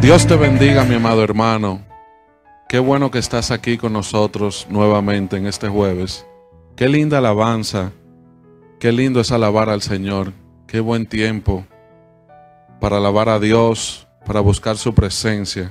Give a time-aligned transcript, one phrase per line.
[0.00, 1.82] Dios te bendiga, mi amado hermano.
[2.70, 6.26] Qué bueno que estás aquí con nosotros nuevamente en este jueves.
[6.74, 7.92] Qué linda alabanza.
[8.78, 10.32] Qué lindo es alabar al Señor.
[10.66, 11.66] Qué buen tiempo
[12.80, 15.70] para alabar a Dios, para buscar su presencia.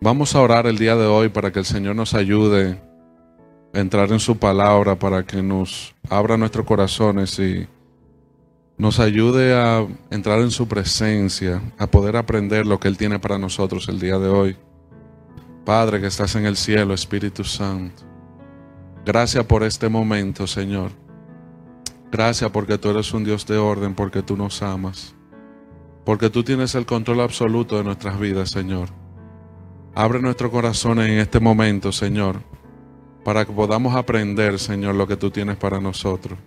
[0.00, 2.82] Vamos a orar el día de hoy para que el Señor nos ayude
[3.72, 7.68] a entrar en su palabra, para que nos abra nuestros corazones y
[8.78, 13.38] nos ayude a entrar en su presencia, a poder aprender lo que Él tiene para
[13.38, 14.56] nosotros el día de hoy.
[15.64, 18.04] Padre que estás en el cielo, Espíritu Santo,
[19.04, 20.90] gracias por este momento, Señor.
[22.12, 25.14] Gracias porque tú eres un Dios de orden, porque tú nos amas,
[26.04, 28.90] porque tú tienes el control absoluto de nuestras vidas, Señor.
[29.94, 32.42] Abre nuestro corazón en este momento, Señor,
[33.24, 36.38] para que podamos aprender, Señor, lo que tú tienes para nosotros.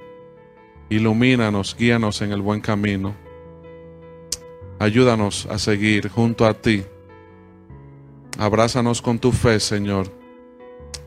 [0.90, 3.16] Ilumínanos, guíanos en el buen camino.
[4.80, 6.84] Ayúdanos a seguir junto a ti.
[8.40, 10.08] Abrázanos con tu fe, Señor.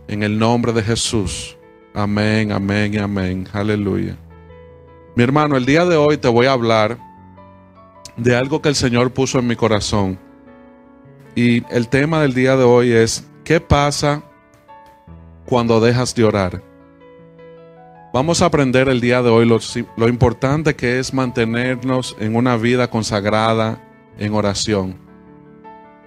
[0.06, 1.56] En el nombre de Jesús.
[1.95, 3.48] Amén, amén y amén.
[3.53, 4.17] Aleluya.
[5.17, 6.99] Mi hermano, el día de hoy te voy a hablar
[8.17, 10.19] de algo que el Señor puso en mi corazón.
[11.34, 14.23] Y el tema del día de hoy es, ¿qué pasa
[15.45, 16.72] cuando dejas de orar?
[18.13, 22.91] Vamos a aprender el día de hoy lo, importante que es mantenernos en una vida
[22.91, 23.83] consagrada
[24.19, 24.99] en oración.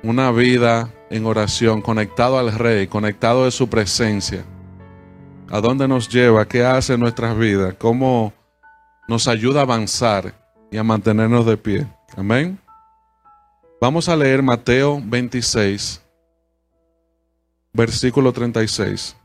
[0.04, 4.46] Una vida en oración, conectado al Rey, conectado de su presencia.
[5.50, 6.48] ¿A dónde nos lleva?
[6.48, 7.74] ¿Qué hace en nuestras vidas?
[7.80, 8.34] ¿Cómo
[9.08, 10.32] nos ayuda a avanzar
[10.72, 11.88] y a mantenernos de pie?
[12.16, 12.60] Amén.
[13.82, 16.04] Vamos a leer Mateo 26,
[17.74, 19.16] versículo 36.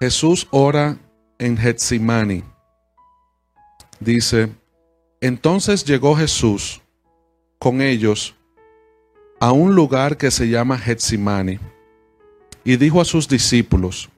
[0.00, 0.98] Jesús ora
[1.38, 2.44] en Getsimani.
[3.98, 4.52] Dice,
[5.20, 6.82] entonces llegó Jesús
[7.58, 8.34] con ellos
[9.40, 11.58] a un lugar que se llama Getsimani
[12.64, 14.10] y dijo a sus discípulos,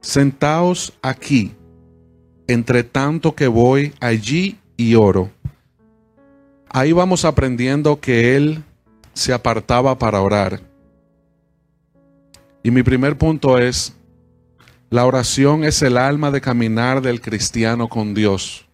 [0.00, 1.54] sentaos aquí,
[2.46, 5.30] entre tanto que voy allí y oro.
[6.68, 8.62] Ahí vamos aprendiendo que Él
[9.14, 10.60] se apartaba para orar.
[12.62, 13.96] Y mi primer punto es,
[14.88, 18.66] la oración es el alma de caminar del cristiano con Dios.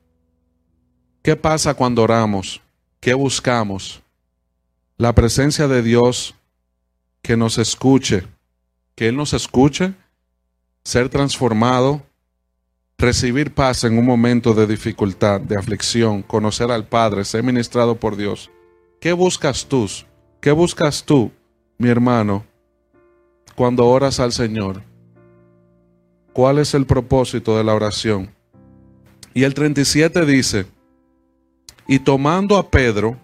[1.23, 2.61] ¿Qué pasa cuando oramos?
[3.01, 4.03] ¿Qué buscamos?
[4.99, 6.35] La presencia de Dios
[7.23, 8.25] que nos escuche,
[8.95, 9.95] que Él nos escuche,
[10.85, 12.03] ser transformado,
[12.99, 18.17] recibir paz en un momento de dificultad, de aflicción, conocer al Padre, ser ministrado por
[18.17, 18.51] Dios.
[19.01, 19.89] ¿Qué buscas tú?
[20.41, 21.33] ¿Qué buscas tú,
[21.79, 22.45] mi hermano,
[23.57, 24.92] cuando oras al Señor?
[26.33, 28.31] Cuál es el propósito de la oración.
[29.35, 30.67] Y el 37 dice,
[31.87, 33.17] y tomando a Pedro,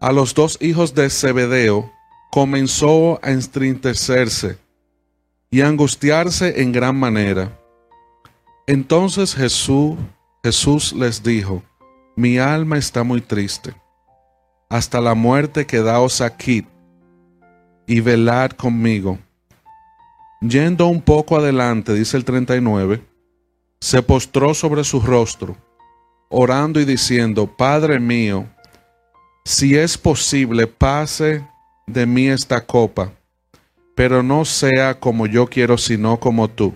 [0.00, 1.90] a los dos hijos de Zebedeo,
[2.30, 4.58] comenzó a entristecerse
[5.50, 7.58] y a angustiarse en gran manera.
[8.66, 9.96] Entonces Jesús,
[10.42, 11.62] Jesús les dijo,
[12.16, 13.74] mi alma está muy triste,
[14.68, 16.66] hasta la muerte quedaos aquí
[17.86, 19.18] y velad conmigo.
[20.42, 23.00] Yendo un poco adelante, dice el 39,
[23.80, 25.56] se postró sobre su rostro,
[26.30, 28.46] orando y diciendo, Padre mío,
[29.44, 31.46] si es posible, pase
[31.86, 33.12] de mí esta copa,
[33.94, 36.74] pero no sea como yo quiero, sino como tú.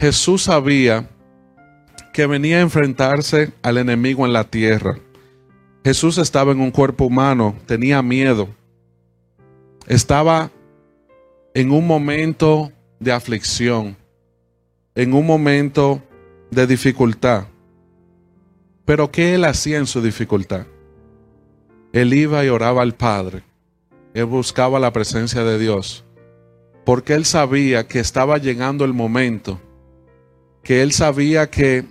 [0.00, 1.10] Jesús sabía
[2.14, 4.98] que venía a enfrentarse al enemigo en la tierra.
[5.84, 8.48] Jesús estaba en un cuerpo humano, tenía miedo,
[9.86, 10.50] estaba
[11.54, 13.96] en un momento de aflicción,
[14.96, 16.02] en un momento
[16.50, 17.46] de dificultad.
[18.84, 20.66] Pero ¿qué él hacía en su dificultad?
[21.92, 23.44] Él iba y oraba al Padre.
[24.14, 26.04] Él buscaba la presencia de Dios.
[26.84, 29.60] Porque él sabía que estaba llegando el momento.
[30.64, 31.84] Que él sabía que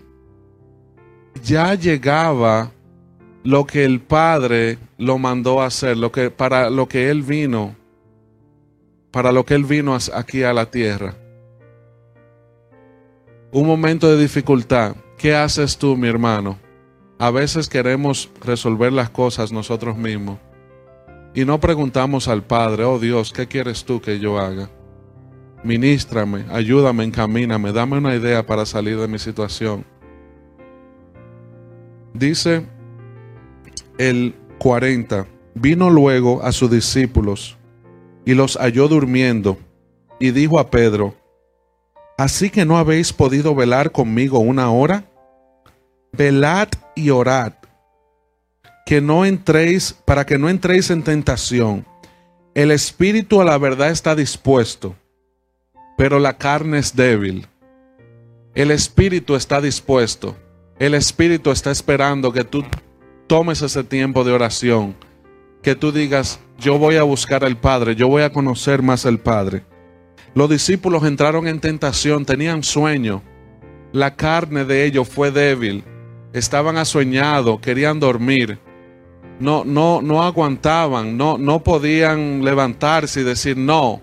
[1.41, 2.71] ya llegaba
[3.43, 7.75] lo que el Padre lo mandó a hacer, lo que para lo que él vino
[9.13, 11.13] para lo que Él vino aquí a la tierra.
[13.51, 14.95] Un momento de dificultad.
[15.19, 16.57] ¿Qué haces tú, mi hermano?
[17.19, 20.39] A veces queremos resolver las cosas nosotros mismos
[21.35, 24.69] y no preguntamos al Padre, oh Dios, ¿qué quieres tú que yo haga?
[25.63, 29.85] Ministrame, ayúdame, encamíname, dame una idea para salir de mi situación.
[32.13, 32.65] Dice
[33.99, 37.57] el 40, vino luego a sus discípulos
[38.25, 39.57] y los halló durmiendo,
[40.19, 41.15] y dijo a Pedro,
[42.17, 45.05] ¿Así que no habéis podido velar conmigo una hora?
[46.11, 47.53] Velad y orad,
[48.85, 51.85] que no entréis, para que no entréis en tentación.
[52.53, 54.95] El espíritu a la verdad está dispuesto,
[55.97, 57.47] pero la carne es débil.
[58.53, 60.37] El espíritu está dispuesto.
[60.77, 62.63] El espíritu está esperando que tú
[63.25, 64.95] tomes ese tiempo de oración,
[65.63, 69.19] que tú digas, yo voy a buscar al Padre, yo voy a conocer más al
[69.19, 69.63] Padre.
[70.35, 73.23] Los discípulos entraron en tentación, tenían sueño.
[73.91, 75.83] La carne de ellos fue débil.
[76.33, 78.59] Estaban asueñados, querían dormir.
[79.39, 84.01] No, no, no aguantaban, no, no podían levantarse y decir, no,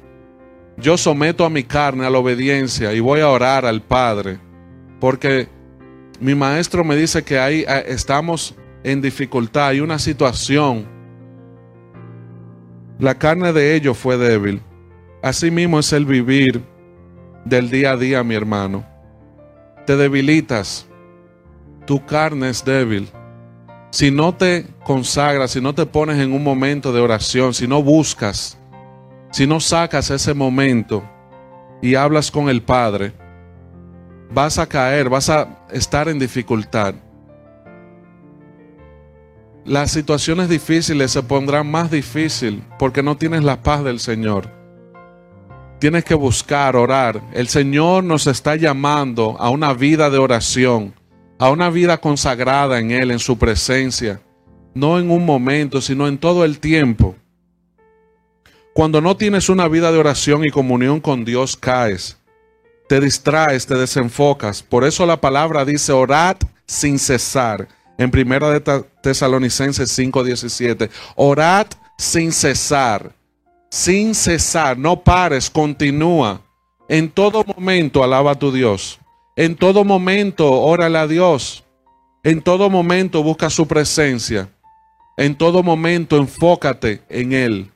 [0.77, 4.39] yo someto a mi carne a la obediencia y voy a orar al Padre.
[4.99, 5.49] Porque
[6.21, 11.00] mi maestro me dice que ahí eh, estamos en dificultad, hay una situación.
[13.01, 14.61] La carne de ellos fue débil.
[15.23, 16.63] Así mismo es el vivir
[17.47, 18.85] del día a día, mi hermano.
[19.87, 20.87] Te debilitas.
[21.87, 23.09] Tu carne es débil.
[23.91, 27.83] Si no te consagras, si no te pones en un momento de oración, si no
[27.83, 28.59] buscas,
[29.31, 31.03] si no sacas ese momento
[31.81, 33.15] y hablas con el Padre,
[34.31, 36.95] vas a caer, vas a estar en dificultad.
[39.65, 44.49] Las situaciones difíciles se pondrán más difícil porque no tienes la paz del Señor.
[45.79, 47.23] Tienes que buscar, orar.
[47.33, 50.95] El Señor nos está llamando a una vida de oración,
[51.39, 54.21] a una vida consagrada en Él, en su presencia.
[54.75, 57.17] No en un momento, sino en todo el tiempo.
[58.73, 62.17] Cuando no tienes una vida de oración y comunión con Dios, caes.
[62.89, 64.63] Te distraes, te desenfocas.
[64.63, 66.37] Por eso la palabra dice orad
[66.67, 67.69] sin cesar.
[68.01, 68.61] En primera de
[69.03, 70.91] Tesalonicenses 5:17.
[71.15, 73.15] Orad sin cesar
[73.71, 76.43] sin cesar, no pares, continúa.
[76.89, 78.99] En todo momento alaba a tu Dios.
[79.37, 81.65] En todo momento órale a Dios.
[82.25, 84.51] En todo momento busca su presencia.
[85.17, 87.71] En todo momento enfócate en Él.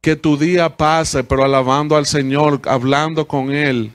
[0.00, 3.92] Que tu día pase, pero alabando al Señor, hablando con Él,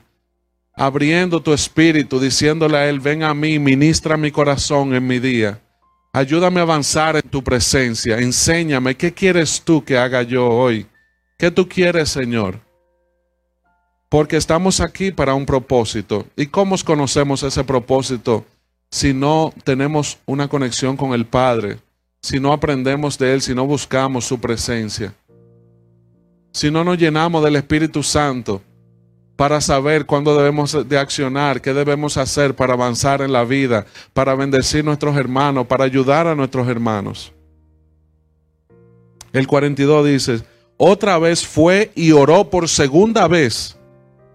[0.78, 5.60] abriendo tu espíritu, diciéndole a Él, ven a mí, ministra mi corazón en mi día.
[6.12, 8.18] Ayúdame a avanzar en tu presencia.
[8.18, 10.86] Enséñame qué quieres tú que haga yo hoy.
[11.36, 12.60] ¿Qué tú quieres, Señor?
[14.08, 16.26] Porque estamos aquí para un propósito.
[16.36, 18.46] ¿Y cómo conocemos ese propósito
[18.90, 21.78] si no tenemos una conexión con el Padre?
[22.22, 25.12] Si no aprendemos de Él, si no buscamos su presencia.
[26.52, 28.62] Si no nos llenamos del Espíritu Santo
[29.38, 34.34] para saber cuándo debemos de accionar, qué debemos hacer para avanzar en la vida, para
[34.34, 37.32] bendecir nuestros hermanos, para ayudar a nuestros hermanos.
[39.32, 40.40] El 42 dice,
[40.76, 43.78] otra vez fue y oró por segunda vez,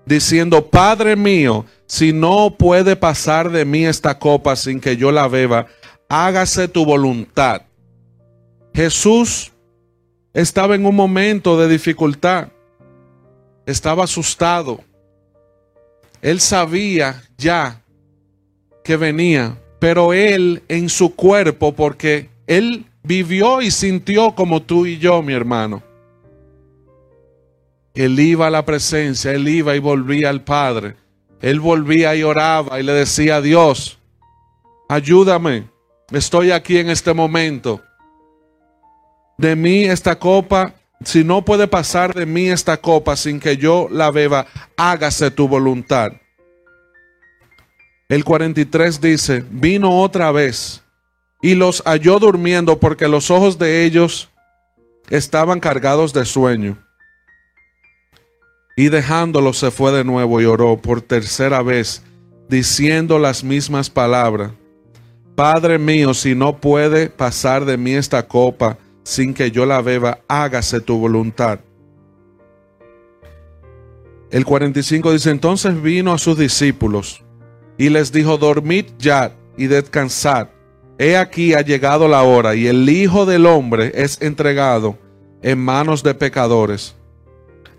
[0.06, 5.28] diciendo, Padre mío, si no puede pasar de mí esta copa sin que yo la
[5.28, 5.68] beba,
[6.08, 7.64] hágase tu voluntad.
[8.74, 9.52] Jesús
[10.34, 12.48] estaba en un momento de dificultad,
[13.66, 14.80] estaba asustado
[16.24, 17.82] él sabía ya
[18.82, 24.98] que venía, pero él en su cuerpo, porque él vivió y sintió como tú y
[24.98, 25.84] yo, mi hermano.
[27.94, 30.96] Él iba a la presencia, él iba y volvía al Padre.
[31.42, 34.00] Él volvía y oraba y le decía a Dios,
[34.88, 35.68] ayúdame,
[36.12, 37.82] estoy aquí en este momento.
[39.38, 40.74] De mí esta copa
[41.04, 44.48] si no puede pasar de mí esta copa sin que yo la beba,
[44.78, 46.14] hágase tu voluntad.
[48.10, 50.84] El 43 dice, vino otra vez
[51.42, 54.30] y los halló durmiendo porque los ojos de ellos
[55.10, 56.78] estaban cargados de sueño.
[58.76, 62.02] Y dejándolos se fue de nuevo y oró por tercera vez,
[62.50, 64.52] diciendo las mismas palabras.
[65.36, 70.20] Padre mío, si no puede pasar de mí esta copa, sin que yo la beba,
[70.28, 71.60] hágase tu voluntad.
[74.32, 77.24] El 45 dice, entonces vino a sus discípulos
[77.78, 80.48] y les dijo, dormid ya y descansad.
[80.98, 84.98] He aquí ha llegado la hora y el Hijo del Hombre es entregado
[85.42, 86.96] en manos de pecadores.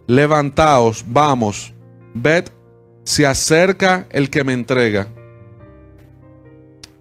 [0.06, 1.72] Levantaos, vamos,
[2.12, 2.44] ved,
[3.04, 5.08] se acerca el que me entrega.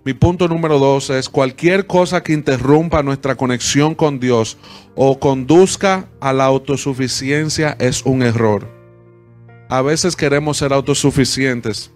[0.05, 4.57] Mi punto número dos es cualquier cosa que interrumpa nuestra conexión con Dios
[4.95, 8.67] o conduzca a la autosuficiencia es un error.
[9.69, 11.91] A veces queremos ser autosuficientes.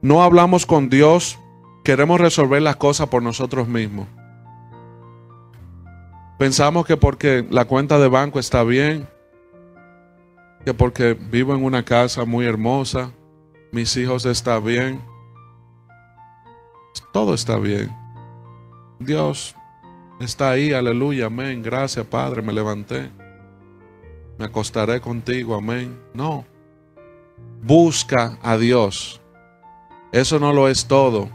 [0.00, 1.38] No hablamos con Dios,
[1.84, 4.08] queremos resolver las cosas por nosotros mismos.
[6.38, 9.06] Pensamos que porque la cuenta de banco está bien,
[10.64, 13.10] que porque vivo en una casa muy hermosa,
[13.72, 15.02] mis hijos están bien,
[17.12, 17.94] todo está bien.
[18.98, 19.54] Dios
[20.20, 21.62] Está ahí, aleluya, amén.
[21.62, 23.08] Gracias, Padre, me levanté.
[24.36, 25.96] Me acostaré contigo, amén.
[26.12, 26.44] No.
[27.62, 29.20] Busca a Dios.
[30.10, 31.28] Eso no lo es todo.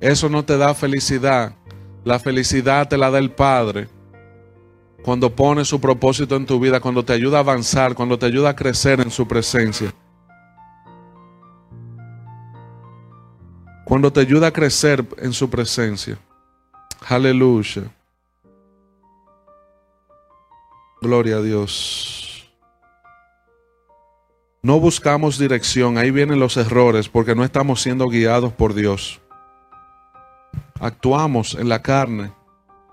[0.00, 1.54] Eso no te da felicidad.
[2.04, 3.88] La felicidad te la da el Padre.
[5.02, 8.50] Cuando pone su propósito en tu vida, cuando te ayuda a avanzar, cuando te ayuda
[8.50, 9.94] a crecer en su presencia.
[13.92, 16.18] Cuando te ayuda a crecer en su presencia.
[17.06, 17.92] Aleluya.
[21.02, 22.50] Gloria a Dios.
[24.62, 29.20] No buscamos dirección, ahí vienen los errores porque no estamos siendo guiados por Dios.
[30.80, 32.32] Actuamos en la carne.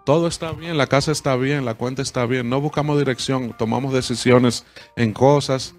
[0.06, 2.50] Todo está bien, la casa está bien, la cuenta está bien.
[2.50, 4.66] No buscamos dirección, tomamos decisiones
[4.98, 5.76] en cosas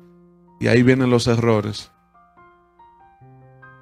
[0.61, 1.91] y ahí vienen los errores.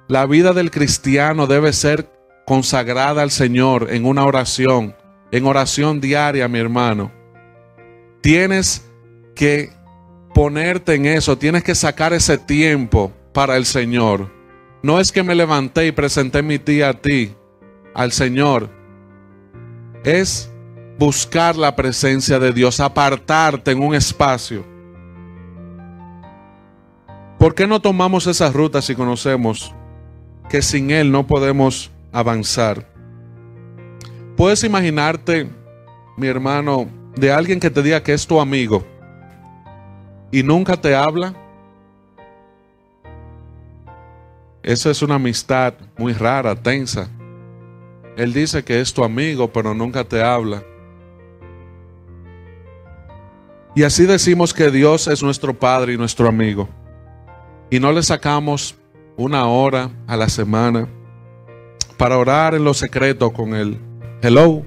[0.09, 2.09] La vida del cristiano debe ser
[2.47, 4.95] consagrada al Señor en una oración,
[5.29, 7.11] en oración diaria, mi hermano.
[8.19, 8.89] Tienes
[9.35, 9.69] que
[10.33, 14.31] ponerte en eso, tienes que sacar ese tiempo para el Señor.
[14.81, 17.35] No es que me levanté y presenté mi tía a ti,
[17.93, 18.67] al Señor.
[20.03, 20.51] Es
[20.97, 24.65] buscar la presencia de Dios, apartarte en un espacio.
[27.37, 29.75] ¿Por qué no tomamos esa ruta si conocemos
[30.49, 32.85] que sin Él no podemos avanzar.
[34.35, 35.49] Puedes imaginarte,
[36.17, 38.85] mi hermano, de alguien que te diga que es tu amigo
[40.31, 41.33] y nunca te habla.
[44.63, 47.09] Esa es una amistad muy rara, tensa.
[48.17, 50.63] Él dice que es tu amigo, pero nunca te habla.
[53.75, 56.67] Y así decimos que Dios es nuestro Padre y nuestro amigo.
[57.69, 58.75] Y no le sacamos
[59.19, 60.87] una hora a la semana
[61.97, 63.77] para orar en lo secreto con Él.
[64.21, 64.63] Hello,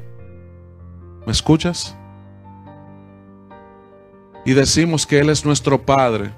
[1.25, 1.97] ¿me escuchas?
[4.45, 6.35] Y decimos que Él es nuestro Padre.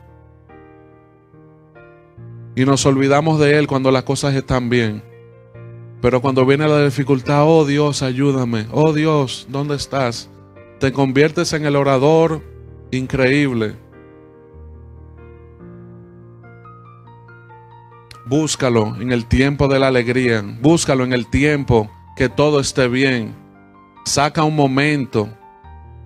[2.54, 5.02] Y nos olvidamos de Él cuando las cosas están bien.
[6.00, 8.68] Pero cuando viene la dificultad, oh Dios, ayúdame.
[8.70, 10.30] Oh Dios, ¿dónde estás?
[10.78, 12.42] Te conviertes en el orador
[12.92, 13.74] increíble
[18.26, 20.42] Búscalo en el tiempo de la alegría.
[20.60, 23.34] Búscalo en el tiempo que todo esté bien.
[24.06, 25.28] Saca un momento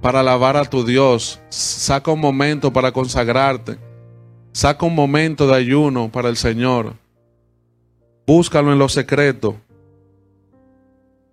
[0.00, 1.40] para alabar a tu Dios.
[1.48, 3.78] Saca un momento para consagrarte.
[4.52, 6.94] Saca un momento de ayuno para el Señor.
[8.26, 9.56] Búscalo en lo secreto.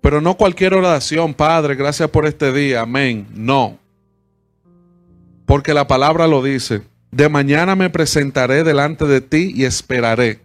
[0.01, 2.82] Pero no cualquier oración, Padre, gracias por este día.
[2.82, 3.25] Amén.
[3.34, 3.80] No.
[5.48, 6.84] Porque la palabra lo dice.
[7.10, 10.45] De mañana me presentaré delante de ti y esperaré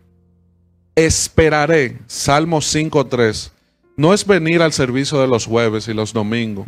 [0.94, 3.50] esperaré, Salmo 5.3,
[3.97, 6.66] no es venir al servicio de los jueves y los domingos.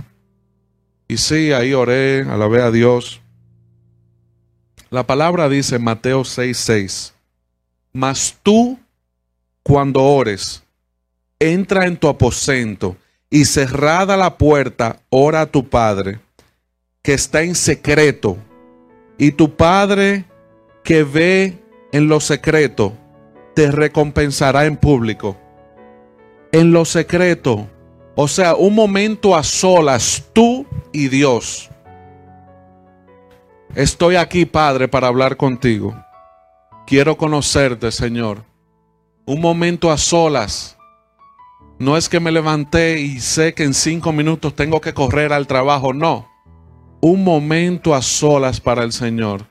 [1.09, 3.21] Y sí, ahí oré, alabé a Dios.
[4.91, 7.13] La palabra dice Mateo 6.6,
[7.93, 8.79] mas tú
[9.63, 10.63] cuando ores,
[11.39, 12.97] entra en tu aposento
[13.31, 16.21] y cerrada la puerta, ora a tu Padre,
[17.03, 18.37] que está en secreto,
[19.19, 20.25] y tu Padre
[20.85, 21.59] que ve
[21.93, 22.97] en lo secreto,
[23.55, 25.37] te recompensará en público.
[26.53, 27.67] En lo secreto,
[28.15, 31.71] o sea, un momento a solas, tú y Dios.
[33.75, 35.95] Estoy aquí, Padre, para hablar contigo.
[36.87, 38.45] Quiero conocerte, Señor.
[39.25, 40.77] Un momento a solas.
[41.79, 45.47] No es que me levanté y sé que en cinco minutos tengo que correr al
[45.47, 45.95] trabajo.
[45.95, 46.29] No.
[47.01, 49.47] Un momento a solas para el Señor.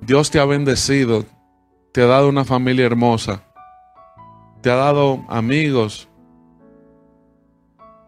[0.00, 1.26] Dios te ha bendecido
[1.92, 3.42] te ha dado una familia hermosa,
[4.60, 6.08] te ha dado amigos.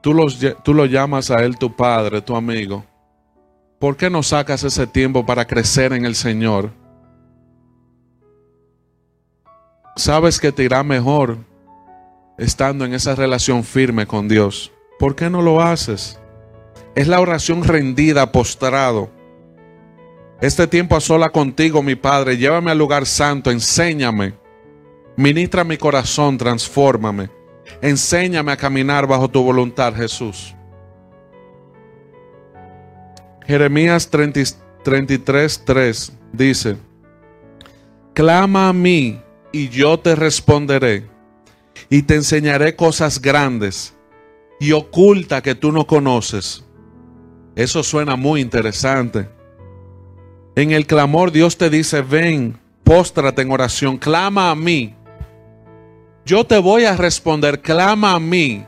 [0.03, 2.85] Tú, los, tú lo llamas a Él tu Padre, tu amigo.
[3.79, 6.71] ¿Por qué no sacas ese tiempo para crecer en el Señor?
[9.97, 11.39] Sabes que te irá mejor
[12.39, 14.73] estando en esa relación firme con Dios.
[14.99, 16.19] ¿Por qué no lo haces?
[16.95, 19.11] Es la oración rendida, postrado.
[20.41, 24.33] Este tiempo a sola contigo, mi Padre, llévame al lugar santo, enséñame.
[25.17, 27.29] Ministra mi corazón, transfórmame.
[27.83, 30.55] Enséñame a caminar bajo tu voluntad, Jesús.
[33.47, 36.77] Jeremías 33, 3 dice,
[38.15, 39.21] Clama a mí
[39.53, 41.07] y yo te responderé
[41.91, 43.95] y te enseñaré cosas grandes
[44.59, 46.65] y oculta que tú no conoces.
[47.57, 49.29] Eso suena muy interesante.
[50.61, 54.95] En el clamor Dios te dice, ven, póstrate en oración, clama a mí.
[56.26, 58.62] Yo te voy a responder, clama a mí.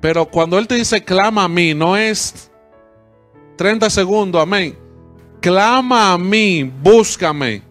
[0.00, 2.50] Pero cuando Él te dice clama a mí, no es
[3.54, 4.76] 30 segundos, amén.
[5.40, 7.62] Clama a mí, búscame.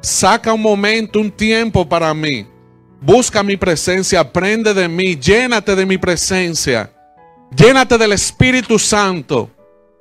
[0.00, 2.48] Saca un momento, un tiempo para mí.
[3.00, 6.92] Busca mi presencia, aprende de mí, llénate de mi presencia.
[7.56, 9.52] Llénate del Espíritu Santo.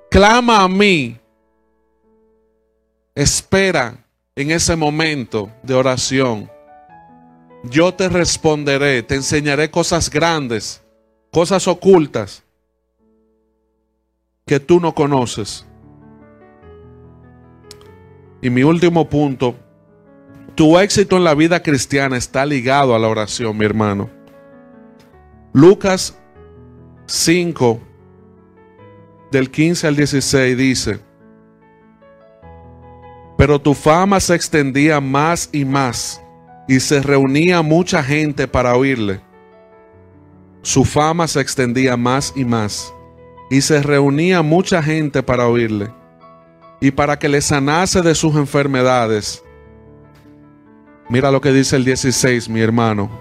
[0.10, 1.20] Clama a mí.
[3.16, 4.06] Espera
[4.36, 6.52] en ese momento de oración.
[7.64, 10.84] Yo te responderé, te enseñaré cosas grandes,
[11.32, 12.44] cosas ocultas
[14.46, 15.66] que tú no conoces.
[18.42, 19.56] Y mi último punto,
[20.54, 24.10] tu éxito en la vida cristiana está ligado a la oración, mi hermano.
[25.54, 26.18] Lucas
[27.08, 27.80] 5,
[29.32, 31.00] del 15 al 16 dice,
[33.46, 36.20] pero tu fama se extendía más y más
[36.68, 39.22] y se reunía mucha gente para oírle.
[40.64, 42.92] Su fama se extendía más y más
[43.52, 45.92] y se reunía mucha gente para oírle
[46.82, 49.44] y para que le sanase de sus enfermedades.
[51.08, 53.12] Mira lo que dice el 16, mi hermano.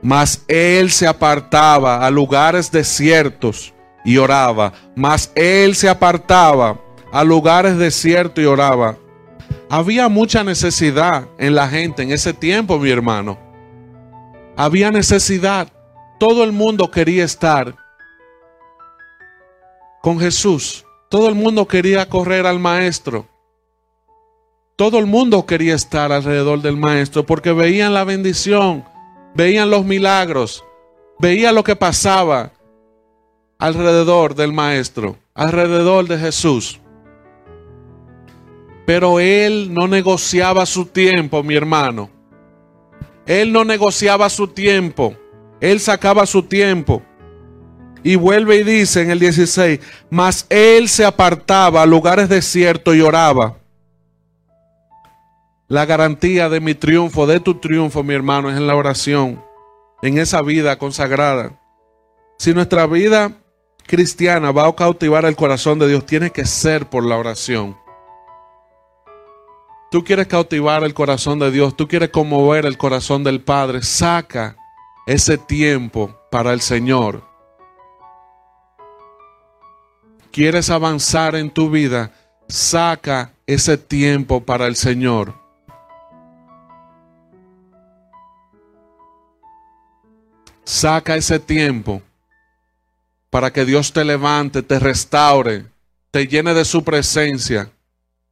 [0.00, 4.72] Mas él se apartaba a lugares desiertos y oraba.
[4.96, 8.96] Mas él se apartaba a lugares desiertos y oraba.
[9.70, 13.38] Había mucha necesidad en la gente en ese tiempo, mi hermano.
[14.56, 15.68] Había necesidad.
[16.18, 17.76] Todo el mundo quería estar
[20.02, 20.84] con Jesús.
[21.08, 23.26] Todo el mundo quería correr al maestro.
[24.76, 28.84] Todo el mundo quería estar alrededor del maestro porque veían la bendición,
[29.34, 30.64] veían los milagros,
[31.18, 32.52] veían lo que pasaba
[33.58, 36.80] alrededor del maestro, alrededor de Jesús.
[38.88, 42.08] Pero él no negociaba su tiempo, mi hermano.
[43.26, 45.14] Él no negociaba su tiempo.
[45.60, 47.02] Él sacaba su tiempo.
[48.02, 53.02] Y vuelve y dice en el 16, mas él se apartaba a lugares desiertos y
[53.02, 53.58] oraba.
[55.66, 59.44] La garantía de mi triunfo, de tu triunfo, mi hermano, es en la oración,
[60.00, 61.60] en esa vida consagrada.
[62.38, 63.36] Si nuestra vida
[63.86, 67.76] cristiana va a cautivar el corazón de Dios, tiene que ser por la oración.
[69.90, 74.56] Tú quieres cautivar el corazón de Dios, tú quieres conmover el corazón del Padre, saca
[75.06, 77.22] ese tiempo para el Señor.
[80.30, 82.12] Quieres avanzar en tu vida,
[82.48, 85.34] saca ese tiempo para el Señor.
[90.64, 92.02] Saca ese tiempo
[93.30, 95.64] para que Dios te levante, te restaure,
[96.10, 97.72] te llene de su presencia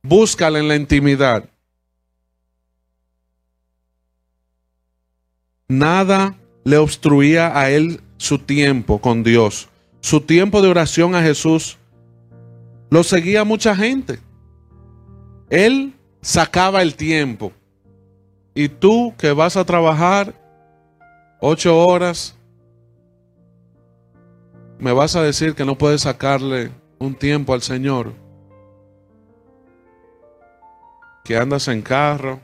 [0.08, 1.48] Búscale en la intimidad.
[5.66, 9.68] Nada le obstruía a él su tiempo con Dios.
[10.00, 11.76] Su tiempo de oración a Jesús
[12.88, 14.20] lo seguía mucha gente.
[15.50, 15.92] Él
[16.22, 17.52] sacaba el tiempo.
[18.54, 20.40] Y tú que vas a trabajar
[21.40, 22.36] ocho horas,
[24.78, 28.25] me vas a decir que no puedes sacarle un tiempo al Señor
[31.26, 32.40] que andas en carro,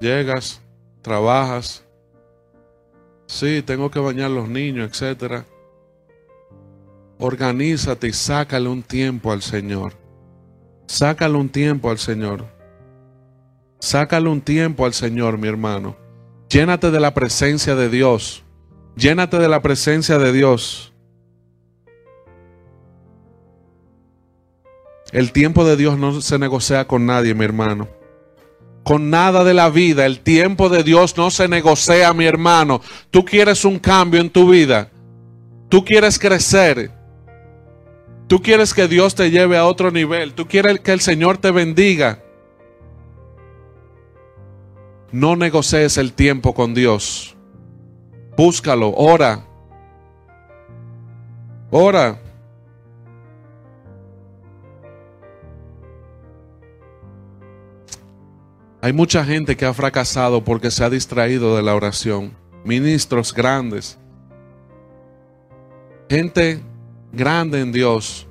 [0.00, 0.62] llegas,
[1.02, 1.82] trabajas,
[3.26, 5.44] sí, tengo que bañar los niños, etcétera.
[7.18, 9.94] Organízate y sácale un tiempo al Señor.
[10.86, 12.46] Sácale un tiempo al Señor.
[13.80, 15.96] Sácale un tiempo al Señor, mi hermano.
[16.48, 18.44] Llénate de la presencia de Dios.
[18.94, 20.91] Llénate de la presencia de Dios.
[25.12, 27.86] El tiempo de Dios no se negocia con nadie, mi hermano.
[28.82, 30.06] Con nada de la vida.
[30.06, 32.80] El tiempo de Dios no se negocia, mi hermano.
[33.10, 34.90] Tú quieres un cambio en tu vida.
[35.68, 36.90] Tú quieres crecer.
[38.26, 40.32] Tú quieres que Dios te lleve a otro nivel.
[40.32, 42.22] Tú quieres que el Señor te bendiga.
[45.12, 47.36] No negocies el tiempo con Dios.
[48.34, 49.44] Búscalo, ora.
[51.70, 52.21] Ora.
[58.84, 62.36] Hay mucha gente que ha fracasado porque se ha distraído de la oración.
[62.64, 63.96] Ministros grandes.
[66.10, 66.60] Gente
[67.12, 68.26] grande en Dios.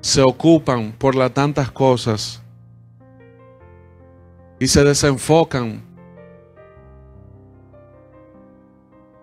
[0.00, 2.42] Se ocupan por las tantas cosas.
[4.58, 5.84] Y se desenfocan.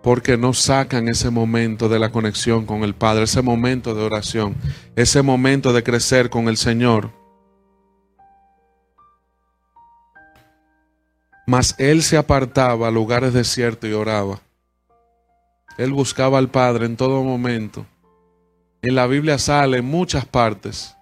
[0.02, 4.56] Porque no sacan ese momento de la conexión con el Padre, ese momento de oración,
[4.95, 7.18] ese momento de crecer con el Señor.
[11.49, 14.39] Mas él se apartaba a lugares desiertos y oraba.
[15.79, 17.88] él buscaba al Padre en todo momento.
[18.83, 20.95] En la Biblia sale en muchas partes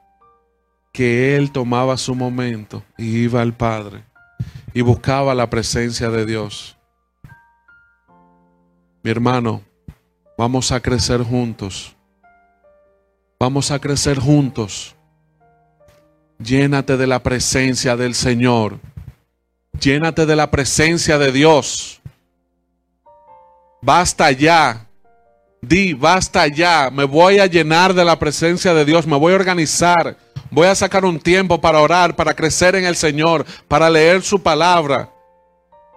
[0.93, 4.05] que él tomaba su momento y iba al Padre
[4.73, 6.77] y buscaba la presencia de Dios.
[9.03, 9.63] Mi hermano,
[10.37, 11.93] vamos a crecer juntos.
[13.37, 14.95] Vamos a crecer juntos.
[16.39, 18.79] Llénate de la presencia del Señor.
[19.79, 22.01] Llénate de la presencia de Dios.
[23.81, 24.87] Basta ya.
[25.61, 26.89] Di, basta ya.
[26.91, 29.05] Me voy a llenar de la presencia de Dios.
[29.05, 30.17] Me voy a organizar.
[30.49, 34.41] Voy a sacar un tiempo para orar, para crecer en el Señor, para leer su
[34.41, 35.11] palabra,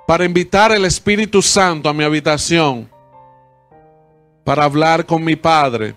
[0.07, 2.91] para invitar el Espíritu Santo a mi habitación,
[4.45, 5.95] para hablar con mi Padre,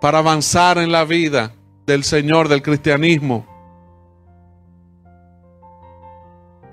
[0.00, 1.54] para avanzar en la vida
[1.86, 3.46] del Señor, del cristianismo.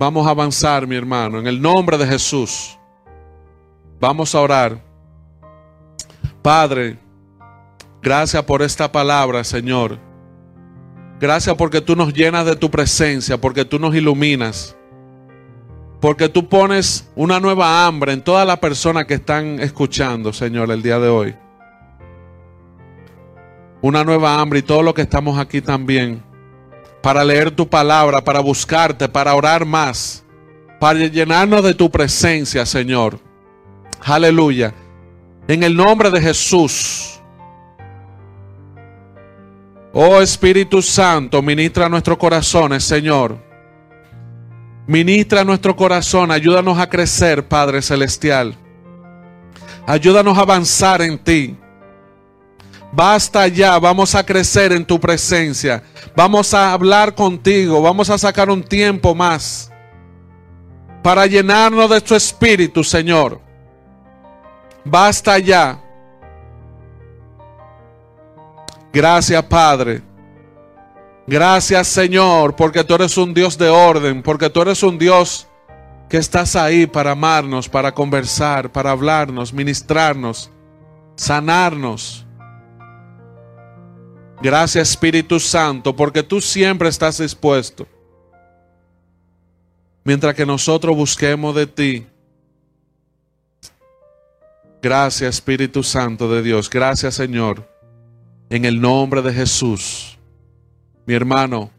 [0.04, 2.78] Vamos a avanzar, mi hermano, en el nombre de Jesús.
[3.98, 4.84] Vamos a orar.
[6.42, 6.98] Padre,
[8.02, 9.98] gracias por esta palabra, Señor.
[11.18, 14.76] Gracias porque tú nos llenas de tu presencia, porque tú nos iluminas.
[16.02, 20.82] Porque tú pones una nueva hambre en todas las personas que están escuchando, Señor, el
[20.82, 21.34] día de hoy.
[23.80, 26.22] Una nueva hambre y todo lo que estamos aquí también
[27.04, 30.24] para leer tu palabra, para buscarte, para orar más,
[30.80, 33.20] para llenarnos de tu presencia, Señor.
[34.02, 34.72] Aleluya.
[35.46, 37.20] En el nombre de Jesús.
[39.92, 43.36] Oh Espíritu Santo, ministra nuestros corazones, Señor.
[44.86, 48.54] Ministra nuestro corazón, ayúdanos a crecer, Padre Celestial.
[49.86, 51.54] Ayúdanos a avanzar en ti.
[52.94, 55.82] Basta ya, vamos a crecer en tu presencia.
[56.14, 59.72] Vamos a hablar contigo, vamos a sacar un tiempo más
[61.02, 63.40] para llenarnos de tu espíritu, Señor.
[64.84, 65.82] Basta ya.
[68.92, 70.00] Gracias, Padre.
[71.26, 75.48] Gracias, Señor, porque tú eres un Dios de orden, porque tú eres un Dios
[76.08, 80.52] que estás ahí para amarnos, para conversar, para hablarnos, ministrarnos,
[81.16, 82.23] sanarnos.
[84.42, 87.86] Gracias Espíritu Santo, porque tú siempre estás dispuesto.
[90.04, 92.06] Mientras que nosotros busquemos de ti.
[94.82, 96.68] Gracias Espíritu Santo de Dios.
[96.68, 97.66] Gracias Señor.
[98.50, 100.18] En el nombre de Jesús.
[101.06, 101.70] Mi hermano,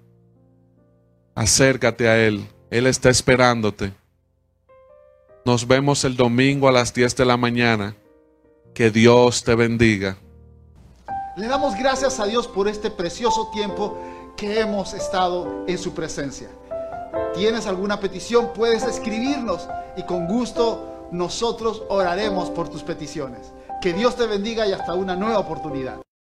[1.36, 2.48] acércate a Él.
[2.72, 3.94] Él está esperándote.
[5.46, 7.96] Nos vemos el domingo a las 10 de la mañana.
[8.74, 10.18] Que Dios te bendiga.
[11.36, 13.98] Le damos gracias a Dios por este precioso tiempo
[14.38, 16.50] que hemos estado en su presencia.
[17.34, 18.54] ¿Tienes alguna petición?
[18.54, 19.68] Puedes escribirnos
[19.98, 23.52] y con gusto nosotros oraremos por tus peticiones.
[23.82, 25.98] Que Dios te bendiga y hasta una nueva oportunidad.